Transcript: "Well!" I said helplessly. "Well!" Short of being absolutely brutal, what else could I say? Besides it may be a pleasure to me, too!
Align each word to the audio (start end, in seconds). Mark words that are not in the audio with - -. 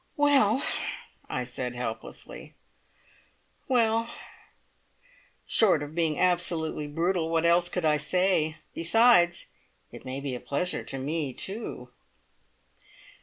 "Well!" 0.17 0.63
I 1.29 1.43
said 1.43 1.75
helplessly. 1.75 2.55
"Well!" 3.67 4.09
Short 5.45 5.83
of 5.83 5.93
being 5.93 6.17
absolutely 6.17 6.87
brutal, 6.87 7.29
what 7.29 7.45
else 7.45 7.69
could 7.69 7.85
I 7.85 7.97
say? 7.97 8.57
Besides 8.73 9.45
it 9.91 10.03
may 10.03 10.19
be 10.19 10.33
a 10.33 10.39
pleasure 10.39 10.83
to 10.85 10.97
me, 10.97 11.33
too! 11.33 11.89